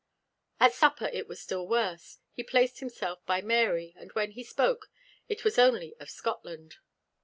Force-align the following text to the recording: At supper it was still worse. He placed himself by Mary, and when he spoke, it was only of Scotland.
At 0.59 0.73
supper 0.73 1.11
it 1.13 1.27
was 1.27 1.39
still 1.39 1.67
worse. 1.67 2.17
He 2.33 2.41
placed 2.43 2.79
himself 2.79 3.23
by 3.27 3.43
Mary, 3.43 3.93
and 3.99 4.11
when 4.13 4.31
he 4.31 4.43
spoke, 4.43 4.89
it 5.29 5.43
was 5.43 5.59
only 5.59 5.93
of 5.99 6.09
Scotland. 6.09 6.77